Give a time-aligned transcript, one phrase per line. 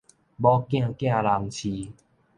[0.03, 0.19] 某囝寄人
[1.51, 1.91] 飼